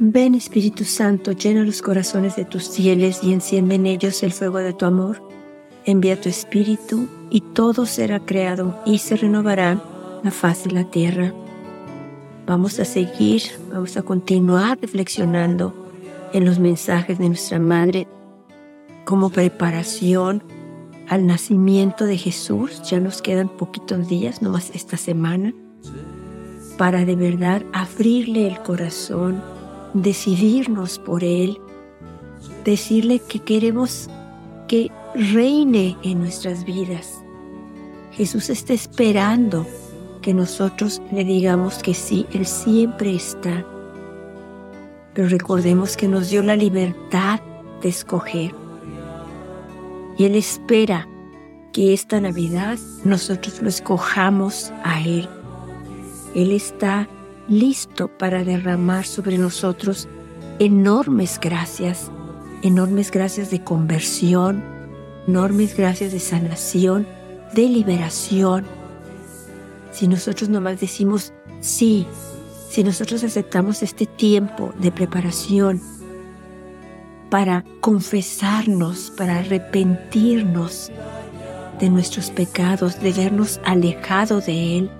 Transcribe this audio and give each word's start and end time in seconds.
Ven 0.00 0.36
Espíritu 0.36 0.84
Santo, 0.84 1.32
llena 1.32 1.64
los 1.64 1.82
corazones 1.82 2.36
de 2.36 2.44
tus 2.44 2.70
fieles 2.70 3.24
y 3.24 3.32
enciende 3.32 3.74
en 3.74 3.86
ellos 3.86 4.22
el 4.22 4.32
fuego 4.32 4.58
de 4.58 4.72
tu 4.72 4.86
amor. 4.86 5.20
Envía 5.84 6.20
tu 6.20 6.28
Espíritu 6.28 7.08
y 7.30 7.40
todo 7.40 7.84
será 7.84 8.20
creado 8.20 8.80
y 8.86 8.98
se 8.98 9.16
renovará 9.16 9.82
la 10.22 10.30
faz 10.30 10.62
de 10.62 10.70
la 10.70 10.84
tierra. 10.84 11.34
Vamos 12.46 12.78
a 12.78 12.84
seguir, 12.84 13.42
vamos 13.72 13.96
a 13.96 14.02
continuar 14.02 14.78
reflexionando 14.80 15.74
en 16.32 16.44
los 16.44 16.60
mensajes 16.60 17.18
de 17.18 17.26
nuestra 17.26 17.58
Madre 17.58 18.06
como 19.04 19.30
preparación 19.30 20.44
al 21.08 21.26
nacimiento 21.26 22.04
de 22.04 22.18
Jesús. 22.18 22.82
Ya 22.88 23.00
nos 23.00 23.20
quedan 23.20 23.48
poquitos 23.48 24.06
días, 24.06 24.42
nomás 24.42 24.70
esta 24.74 24.96
semana, 24.96 25.52
para 26.76 27.04
de 27.04 27.16
verdad 27.16 27.64
abrirle 27.72 28.46
el 28.46 28.60
corazón 28.60 29.57
decidirnos 29.94 30.98
por 30.98 31.24
Él, 31.24 31.60
decirle 32.64 33.20
que 33.20 33.40
queremos 33.40 34.08
que 34.66 34.90
reine 35.14 35.96
en 36.02 36.20
nuestras 36.20 36.64
vidas. 36.64 37.22
Jesús 38.12 38.50
está 38.50 38.72
esperando 38.72 39.66
que 40.22 40.34
nosotros 40.34 41.00
le 41.12 41.24
digamos 41.24 41.82
que 41.82 41.94
sí, 41.94 42.26
Él 42.32 42.46
siempre 42.46 43.14
está. 43.14 43.64
Pero 45.14 45.28
recordemos 45.28 45.96
que 45.96 46.08
nos 46.08 46.30
dio 46.30 46.42
la 46.42 46.56
libertad 46.56 47.40
de 47.82 47.88
escoger. 47.88 48.54
Y 50.18 50.24
Él 50.24 50.34
espera 50.34 51.08
que 51.72 51.94
esta 51.94 52.20
Navidad 52.20 52.78
nosotros 53.04 53.62
lo 53.62 53.68
escojamos 53.68 54.72
a 54.82 55.00
Él. 55.00 55.28
Él 56.34 56.52
está 56.52 57.08
listo 57.48 58.08
para 58.08 58.44
derramar 58.44 59.04
sobre 59.04 59.38
nosotros 59.38 60.08
enormes 60.58 61.38
gracias, 61.40 62.10
enormes 62.62 63.10
gracias 63.10 63.50
de 63.50 63.62
conversión, 63.62 64.62
enormes 65.26 65.76
gracias 65.76 66.12
de 66.12 66.20
sanación, 66.20 67.06
de 67.54 67.68
liberación. 67.68 68.64
Si 69.92 70.08
nosotros 70.08 70.48
nomás 70.48 70.80
decimos 70.80 71.32
sí, 71.60 72.06
si 72.68 72.84
nosotros 72.84 73.24
aceptamos 73.24 73.82
este 73.82 74.06
tiempo 74.06 74.72
de 74.78 74.92
preparación 74.92 75.80
para 77.30 77.64
confesarnos, 77.80 79.12
para 79.16 79.38
arrepentirnos 79.38 80.90
de 81.78 81.90
nuestros 81.90 82.30
pecados, 82.30 83.00
de 83.00 83.12
vernos 83.12 83.60
alejado 83.64 84.40
de 84.40 84.78
Él, 84.78 84.90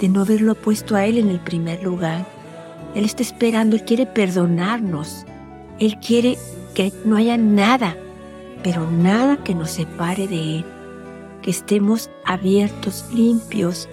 de 0.00 0.08
no 0.08 0.22
haberlo 0.22 0.54
puesto 0.54 0.96
a 0.96 1.04
Él 1.04 1.18
en 1.18 1.28
el 1.28 1.40
primer 1.40 1.82
lugar. 1.82 2.26
Él 2.94 3.04
está 3.04 3.22
esperando, 3.22 3.76
Él 3.76 3.84
quiere 3.84 4.06
perdonarnos. 4.06 5.24
Él 5.78 5.98
quiere 5.98 6.36
que 6.74 6.92
no 7.04 7.16
haya 7.16 7.36
nada, 7.36 7.96
pero 8.62 8.90
nada 8.90 9.42
que 9.44 9.54
nos 9.54 9.70
separe 9.70 10.26
de 10.26 10.58
Él. 10.58 10.64
Que 11.42 11.50
estemos 11.50 12.10
abiertos, 12.24 13.06
limpios, 13.12 13.88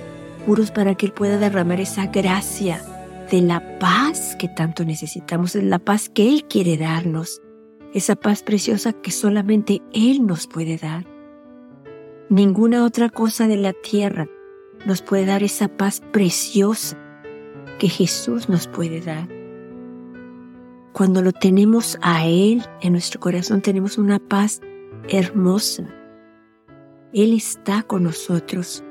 puros 0.46 0.72
para 0.72 0.96
que 0.96 1.08
Él 1.08 1.12
pueda 1.12 1.38
derramar 1.38 1.80
esa 1.80 2.08
gracia 2.08 2.82
de 3.32 3.42
la 3.42 3.80
paz 3.80 4.36
que 4.38 4.48
tanto 4.48 4.86
necesitamos, 4.86 5.54
de 5.54 5.64
la 5.64 5.80
paz 5.80 6.10
que 6.10 6.30
Él 6.30 6.46
quiere 6.46 6.78
darnos, 6.78 7.42
esa 7.94 8.16
paz 8.16 8.44
preciosa 8.44 8.94
que 8.94 9.12
solamente 9.12 9.82
Él 9.94 10.26
nos 10.26 10.48
puede 10.48 10.78
dar. 10.78 11.06
Ninguna 12.30 12.86
otra 12.86 13.10
cosa 13.10 13.48
de 13.48 13.58
la 13.58 13.74
tierra 13.74 14.28
nos 14.86 15.02
puede 15.02 15.26
dar 15.26 15.44
esa 15.44 15.68
paz 15.68 16.02
preciosa 16.12 16.98
que 17.80 17.90
Jesús 17.90 18.50
nos 18.50 18.68
puede 18.68 19.02
dar. 19.02 19.28
Cuando 20.94 21.22
lo 21.22 21.34
tenemos 21.34 21.98
a 22.02 22.26
Él 22.26 22.64
en 22.82 22.94
nuestro 22.94 23.20
corazón, 23.20 23.62
tenemos 23.62 23.98
una 23.98 24.20
paz 24.20 24.62
hermosa. 25.10 25.84
Él 27.12 27.34
está 27.34 27.84
con 27.84 28.04
nosotros. 28.04 28.84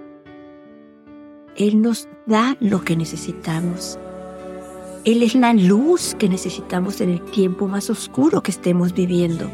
Él 1.56 1.80
nos 1.80 2.08
da 2.26 2.56
lo 2.60 2.84
que 2.84 2.96
necesitamos. 2.96 3.98
Él 5.04 5.22
es 5.22 5.34
la 5.34 5.52
luz 5.54 6.14
que 6.18 6.28
necesitamos 6.28 7.00
en 7.00 7.10
el 7.10 7.22
tiempo 7.22 7.68
más 7.68 7.90
oscuro 7.90 8.42
que 8.42 8.50
estemos 8.50 8.92
viviendo. 8.94 9.50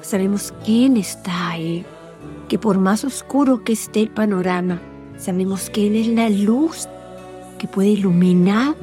Sabemos 0.00 0.54
quién 0.64 0.96
está 0.96 1.50
ahí, 1.50 1.84
que 2.48 2.58
por 2.58 2.78
más 2.78 3.04
oscuro 3.04 3.62
que 3.64 3.72
esté 3.72 4.00
el 4.00 4.10
panorama, 4.10 4.80
Sabemos 5.20 5.68
que 5.68 5.86
Él 5.86 5.96
es 5.96 6.06
la 6.06 6.30
luz 6.30 6.88
que 7.58 7.68
puede 7.68 7.90
iluminar 7.90 8.74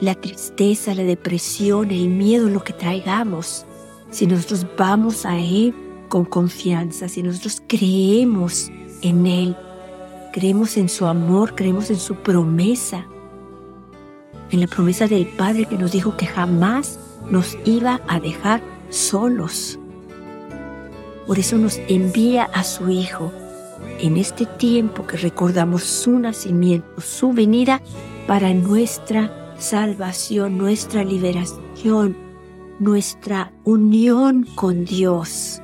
la 0.00 0.14
tristeza, 0.14 0.94
la 0.94 1.02
depresión, 1.02 1.90
el 1.90 2.08
miedo, 2.08 2.48
lo 2.48 2.62
que 2.62 2.72
traigamos. 2.72 3.66
Si 4.10 4.28
nosotros 4.28 4.64
vamos 4.78 5.26
a 5.26 5.36
Él 5.36 5.74
con 6.08 6.24
confianza, 6.24 7.08
si 7.08 7.20
nosotros 7.20 7.60
creemos 7.66 8.70
en 9.02 9.26
Él, 9.26 9.56
creemos 10.32 10.76
en 10.76 10.88
su 10.88 11.04
amor, 11.04 11.56
creemos 11.56 11.90
en 11.90 11.98
su 11.98 12.14
promesa, 12.14 13.04
en 14.52 14.60
la 14.60 14.68
promesa 14.68 15.08
del 15.08 15.26
Padre 15.26 15.66
que 15.66 15.78
nos 15.78 15.90
dijo 15.90 16.16
que 16.16 16.26
jamás 16.26 17.00
nos 17.28 17.58
iba 17.64 18.00
a 18.06 18.20
dejar 18.20 18.62
solos. 18.88 19.80
Por 21.26 21.40
eso 21.40 21.58
nos 21.58 21.78
envía 21.88 22.44
a 22.44 22.62
su 22.62 22.88
Hijo 22.88 23.32
en 24.00 24.16
este 24.16 24.46
tiempo 24.46 25.06
que 25.06 25.16
recordamos 25.16 25.82
su 25.82 26.18
nacimiento, 26.18 27.00
su 27.00 27.32
venida 27.32 27.82
para 28.26 28.52
nuestra 28.54 29.54
salvación, 29.58 30.58
nuestra 30.58 31.04
liberación, 31.04 32.16
nuestra 32.78 33.52
unión 33.64 34.46
con 34.54 34.84
Dios. 34.84 35.60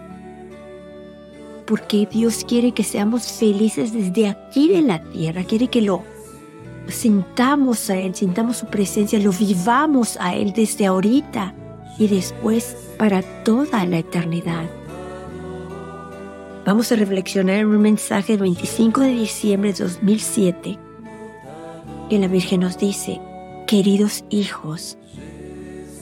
Porque 1.66 2.06
Dios 2.10 2.44
quiere 2.46 2.72
que 2.72 2.84
seamos 2.84 3.32
felices 3.32 3.92
desde 3.92 4.28
aquí 4.28 4.68
de 4.68 4.82
la 4.82 5.02
tierra, 5.02 5.44
quiere 5.44 5.68
que 5.68 5.82
lo 5.82 6.02
sintamos 6.88 7.90
a 7.90 7.96
Él, 7.96 8.14
sintamos 8.14 8.58
su 8.58 8.66
presencia, 8.66 9.18
lo 9.18 9.32
vivamos 9.32 10.16
a 10.20 10.34
Él 10.34 10.52
desde 10.52 10.86
ahorita 10.86 11.54
y 11.98 12.06
después 12.08 12.76
para 12.98 13.22
toda 13.42 13.84
la 13.86 13.98
eternidad. 13.98 14.64
Vamos 16.66 16.90
a 16.90 16.96
reflexionar 16.96 17.58
en 17.58 17.68
un 17.68 17.80
mensaje 17.80 18.32
del 18.32 18.42
25 18.42 19.02
de 19.02 19.10
diciembre 19.10 19.72
de 19.72 19.84
2007 19.84 20.76
que 22.10 22.18
la 22.18 22.26
Virgen 22.26 22.62
nos 22.62 22.76
dice, 22.76 23.20
queridos 23.68 24.24
hijos, 24.30 24.98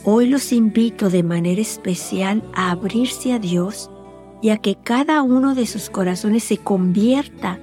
hoy 0.05 0.27
los 0.27 0.53
invito 0.53 1.11
de 1.11 1.23
manera 1.23 1.61
especial 1.61 2.43
a 2.55 2.71
abrirse 2.71 3.35
a 3.35 3.39
Dios 3.39 3.91
y 4.41 4.49
a 4.49 4.57
que 4.57 4.77
cada 4.77 5.21
uno 5.21 5.55
de 5.55 5.67
sus 5.67 5.91
corazones 5.91 6.45
se 6.45 6.57
convierta 6.57 7.61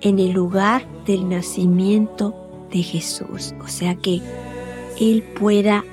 en 0.00 0.20
el 0.20 0.30
lugar 0.30 0.86
del 1.06 1.28
nacimiento 1.28 2.68
de 2.70 2.84
Jesús. 2.84 3.52
O 3.64 3.66
sea 3.66 3.96
que 3.96 4.20
Él 5.00 5.24
pueda 5.40 5.84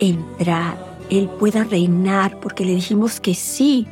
entrar, 0.00 0.98
Él 1.08 1.30
pueda 1.40 1.64
reinar, 1.64 2.40
porque 2.40 2.66
le 2.66 2.74
dijimos 2.74 3.20
que 3.20 3.32
sí 3.32 3.86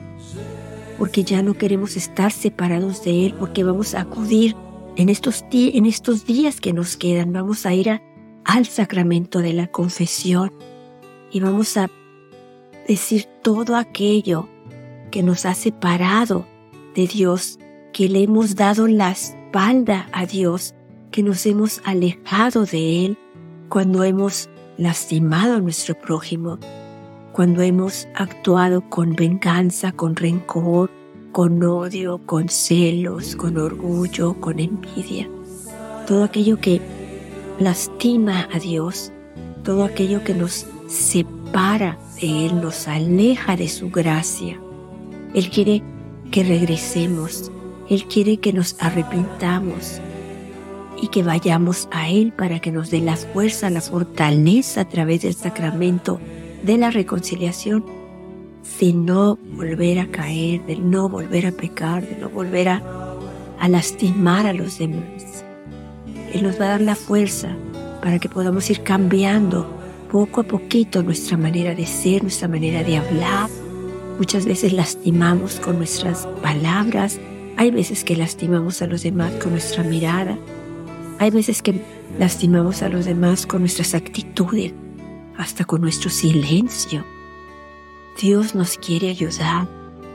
porque 0.98 1.24
ya 1.24 1.42
no 1.42 1.54
queremos 1.54 1.96
estar 1.96 2.32
separados 2.32 3.04
de 3.04 3.26
Él, 3.26 3.34
porque 3.38 3.64
vamos 3.64 3.94
a 3.94 4.02
acudir 4.02 4.54
en 4.96 5.08
estos, 5.08 5.44
en 5.50 5.86
estos 5.86 6.26
días 6.26 6.60
que 6.60 6.72
nos 6.72 6.96
quedan, 6.96 7.32
vamos 7.32 7.66
a 7.66 7.74
ir 7.74 8.00
al 8.44 8.66
sacramento 8.66 9.40
de 9.40 9.52
la 9.52 9.66
confesión 9.68 10.52
y 11.30 11.40
vamos 11.40 11.76
a 11.76 11.90
decir 12.86 13.26
todo 13.42 13.76
aquello 13.76 14.48
que 15.10 15.22
nos 15.22 15.46
ha 15.46 15.54
separado 15.54 16.46
de 16.94 17.06
Dios, 17.06 17.58
que 17.92 18.08
le 18.08 18.22
hemos 18.22 18.54
dado 18.54 18.86
la 18.86 19.10
espalda 19.10 20.08
a 20.12 20.26
Dios, 20.26 20.74
que 21.10 21.22
nos 21.22 21.46
hemos 21.46 21.80
alejado 21.84 22.64
de 22.64 23.06
Él 23.06 23.18
cuando 23.68 24.04
hemos 24.04 24.50
lastimado 24.76 25.54
a 25.54 25.60
nuestro 25.60 25.98
prójimo, 25.98 26.58
cuando 27.32 27.62
hemos 27.62 28.06
actuado 28.14 28.82
con 28.88 29.14
venganza, 29.14 29.92
con 29.92 30.14
rencor, 30.16 30.90
con 31.32 31.62
odio, 31.64 32.20
con 32.26 32.48
celos, 32.48 33.36
con 33.36 33.56
orgullo, 33.56 34.34
con 34.34 34.60
envidia. 34.60 35.28
Todo 36.06 36.24
aquello 36.24 36.58
que 36.60 36.80
lastima 37.58 38.48
a 38.52 38.58
Dios, 38.58 39.12
todo 39.64 39.84
aquello 39.84 40.22
que 40.24 40.34
nos 40.34 40.66
separa 40.88 41.98
de 42.20 42.46
Él, 42.46 42.60
nos 42.60 42.86
aleja 42.86 43.56
de 43.56 43.68
su 43.68 43.90
gracia. 43.90 44.60
Él 45.34 45.48
quiere 45.48 45.82
que 46.30 46.44
regresemos, 46.44 47.50
Él 47.88 48.04
quiere 48.04 48.36
que 48.36 48.52
nos 48.52 48.76
arrepintamos 48.78 50.00
y 51.00 51.08
que 51.08 51.22
vayamos 51.22 51.88
a 51.92 52.10
Él 52.10 52.32
para 52.32 52.60
que 52.60 52.70
nos 52.72 52.90
dé 52.90 53.00
la 53.00 53.16
fuerza, 53.16 53.70
la 53.70 53.80
fortaleza 53.80 54.82
a 54.82 54.88
través 54.88 55.22
del 55.22 55.34
sacramento 55.34 56.20
de 56.62 56.78
la 56.78 56.90
reconciliación, 56.90 57.84
de 58.80 58.92
no 58.92 59.38
volver 59.56 59.98
a 59.98 60.06
caer, 60.06 60.64
de 60.66 60.76
no 60.76 61.08
volver 61.08 61.46
a 61.46 61.52
pecar, 61.52 62.06
de 62.06 62.16
no 62.16 62.28
volver 62.28 62.68
a, 62.68 62.82
lastimar 63.68 64.46
a 64.46 64.52
los 64.52 64.78
demás. 64.78 65.44
Él 66.32 66.42
nos 66.42 66.60
va 66.60 66.64
a 66.64 66.68
dar 66.70 66.80
la 66.80 66.96
fuerza 66.96 67.48
para 68.00 68.18
que 68.18 68.28
podamos 68.28 68.68
ir 68.70 68.82
cambiando 68.82 69.70
poco 70.10 70.40
a 70.40 70.44
poquito 70.44 71.02
nuestra 71.02 71.36
manera 71.36 71.74
de 71.74 71.86
ser, 71.86 72.22
nuestra 72.22 72.48
manera 72.48 72.82
de 72.82 72.96
hablar. 72.96 73.48
Muchas 74.18 74.46
veces 74.46 74.72
lastimamos 74.72 75.60
con 75.60 75.78
nuestras 75.78 76.26
palabras, 76.42 77.20
hay 77.56 77.70
veces 77.70 78.02
que 78.02 78.16
lastimamos 78.16 78.82
a 78.82 78.86
los 78.86 79.04
demás 79.04 79.32
con 79.40 79.52
nuestra 79.52 79.84
mirada, 79.84 80.36
hay 81.18 81.30
veces 81.30 81.62
que 81.62 81.80
lastimamos 82.18 82.82
a 82.82 82.88
los 82.88 83.04
demás 83.04 83.46
con 83.46 83.60
nuestras 83.60 83.94
actitudes, 83.94 84.72
hasta 85.36 85.64
con 85.64 85.80
nuestro 85.80 86.10
silencio. 86.10 87.04
Dios 88.20 88.54
nos 88.54 88.76
quiere 88.76 89.10
ayudar, 89.10 89.68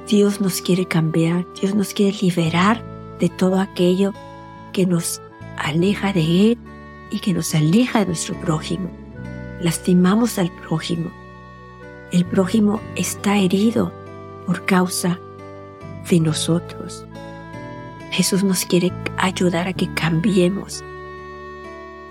Dios 0.08 0.40
nos 0.40 0.62
quiere 0.62 0.86
cambiar, 0.86 1.46
Dios 1.60 1.76
nos 1.76 1.94
quiere 1.94 2.16
liberar 2.22 2.84
de 3.20 3.30
todo 3.30 3.60
aquello 3.60 4.14
que 4.74 4.86
nos 4.86 5.22
aleja 5.58 6.14
de 6.14 6.52
Él 6.52 6.58
y 7.10 7.20
que 7.20 7.34
nos 7.34 7.56
aleja 7.56 8.00
de 8.00 8.08
nuestro 8.08 8.40
prójimo. 8.42 8.90
Lastimamos 9.62 10.38
al 10.38 10.52
prójimo. 10.62 11.12
El 12.12 12.26
prójimo 12.26 12.80
está 12.96 13.38
herido 13.38 13.92
por 14.46 14.66
causa 14.66 15.20
de 16.10 16.20
nosotros. 16.20 17.06
Jesús 18.12 18.44
nos 18.44 18.66
quiere 18.66 18.92
ayudar 19.18 19.68
a 19.68 19.74
que 19.74 19.94
cambiemos, 19.94 20.84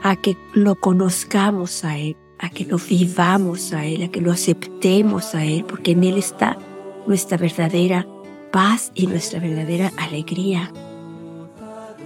a 0.02 0.16
que 0.16 0.36
lo 0.52 0.74
conozcamos 0.74 1.84
a 1.84 1.96
Él, 1.96 2.16
a 2.38 2.50
que 2.50 2.64
lo 2.64 2.78
vivamos 2.78 3.72
a 3.72 3.86
Él, 3.86 4.02
a 4.02 4.08
que 4.08 4.20
lo 4.20 4.32
aceptemos 4.32 5.34
a 5.34 5.44
Él, 5.44 5.64
porque 5.64 5.92
en 5.92 6.04
Él 6.04 6.18
está 6.18 6.58
nuestra 7.06 7.36
verdadera 7.38 8.06
paz 8.50 8.92
y 8.94 9.06
nuestra 9.06 9.40
verdadera 9.40 9.92
alegría. 9.96 10.72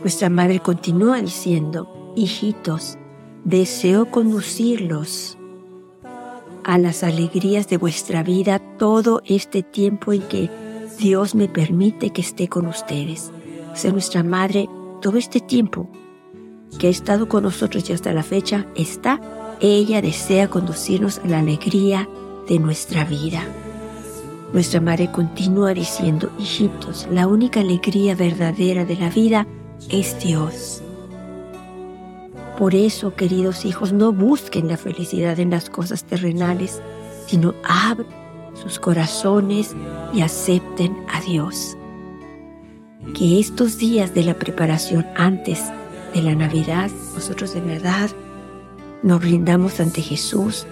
Nuestra 0.02 0.30
madre 0.30 0.60
continúa 0.60 1.20
diciendo, 1.20 2.12
hijitos, 2.16 2.98
deseo 3.44 4.10
conducirlos 4.10 5.36
a 6.64 6.78
las 6.78 7.02
alegrías 7.02 7.68
de 7.68 7.76
vuestra 7.76 8.22
vida 8.22 8.58
todo 8.78 9.22
este 9.26 9.62
tiempo 9.62 10.12
en 10.12 10.22
que 10.22 10.50
Dios 10.98 11.34
me 11.34 11.48
permite 11.48 12.10
que 12.10 12.20
esté 12.20 12.48
con 12.48 12.66
ustedes. 12.66 13.32
O 13.72 13.76
sea, 13.76 13.92
nuestra 13.92 14.22
madre, 14.22 14.68
todo 15.00 15.16
este 15.16 15.40
tiempo 15.40 15.88
que 16.78 16.88
ha 16.88 16.90
estado 16.90 17.28
con 17.28 17.42
nosotros 17.42 17.88
y 17.88 17.92
hasta 17.92 18.12
la 18.12 18.22
fecha, 18.22 18.66
está, 18.74 19.20
ella 19.60 20.00
desea 20.02 20.48
conducirnos 20.48 21.18
a 21.18 21.26
la 21.26 21.40
alegría 21.40 22.08
de 22.48 22.58
nuestra 22.58 23.04
vida. 23.04 23.44
Nuestra 24.52 24.80
madre 24.80 25.10
continúa 25.12 25.74
diciendo, 25.74 26.30
hijitos, 26.38 27.06
la 27.10 27.26
única 27.26 27.60
alegría 27.60 28.14
verdadera 28.14 28.84
de 28.84 28.96
la 28.96 29.08
vida 29.08 29.46
es 29.88 30.18
Dios. 30.22 30.82
Por 32.58 32.74
eso, 32.74 33.14
queridos 33.14 33.64
hijos, 33.64 33.92
no 33.92 34.12
busquen 34.12 34.68
la 34.68 34.76
felicidad 34.76 35.38
en 35.38 35.50
las 35.50 35.70
cosas 35.70 36.04
terrenales, 36.04 36.82
sino 37.26 37.54
abran 37.64 38.06
sus 38.54 38.78
corazones 38.78 39.74
y 40.12 40.22
acepten 40.22 40.96
a 41.08 41.20
Dios. 41.20 41.76
Que 43.14 43.40
estos 43.40 43.78
días 43.78 44.14
de 44.14 44.24
la 44.24 44.34
preparación 44.34 45.06
antes 45.16 45.62
de 46.12 46.22
la 46.22 46.34
Navidad, 46.34 46.90
nosotros 47.14 47.54
de 47.54 47.60
verdad 47.60 48.10
nos 49.02 49.22
rindamos 49.22 49.80
ante 49.80 50.02
Jesús 50.02 50.66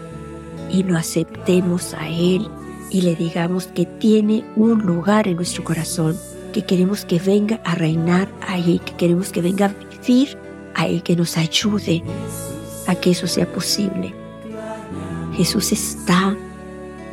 y 0.71 0.83
lo 0.83 0.97
aceptemos 0.97 1.95
a 1.95 2.09
Él 2.09 2.49
y 2.91 3.03
le 3.03 3.15
digamos 3.15 3.67
que 3.67 3.87
tiene 3.87 4.45
un 4.57 4.81
lugar 4.81 5.29
en 5.29 5.37
nuestro 5.37 5.65
corazón 5.65 6.17
que 6.53 6.65
queremos 6.65 7.05
que 7.05 7.19
venga 7.19 7.61
a 7.65 7.75
reinar 7.75 8.29
ahí, 8.47 8.81
que 8.85 8.95
queremos 8.97 9.31
que 9.31 9.43
venga 9.43 9.67
a 9.67 9.69
vivir 9.69 10.39
ahí, 10.75 11.01
que 11.01 11.17
nos 11.17 11.37
ayude 11.37 12.03
a 12.87 12.95
que 12.95 13.11
eso 13.11 13.27
sea 13.27 13.51
posible. 13.53 14.15
Jesús 15.37 15.73
está 15.73 16.37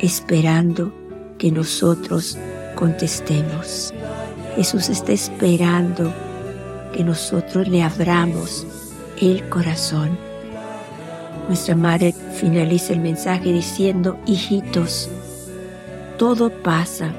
esperando 0.00 0.92
que 1.38 1.50
nosotros 1.50 2.38
contestemos. 2.74 3.92
Jesús 4.56 4.88
está 4.88 5.12
esperando 5.12 6.12
que 6.92 7.04
nosotros 7.04 7.68
le 7.68 7.82
abramos 7.82 8.66
el 9.20 9.46
corazón. 9.48 10.25
Nuestra 11.48 11.76
madre 11.76 12.12
finaliza 12.12 12.92
el 12.92 13.00
mensaje 13.00 13.52
diciendo, 13.52 14.18
hijitos, 14.26 15.08
todo 16.18 16.50
pasa, 16.50 17.12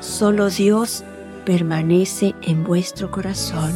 solo 0.00 0.50
Dios 0.50 1.04
permanece 1.44 2.34
en 2.42 2.64
vuestro 2.64 3.10
corazón. 3.10 3.72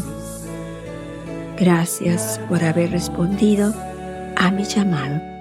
Gracias 1.59 2.41
por 2.49 2.65
haber 2.65 2.91
respondido 2.91 3.73
a 4.37 4.51
mi 4.51 4.65
llamado. 4.65 5.36